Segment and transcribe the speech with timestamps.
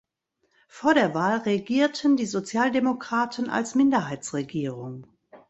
[0.67, 5.05] Vor der Wahl regierten die Sozialdemokraten als Minderheitsregierung.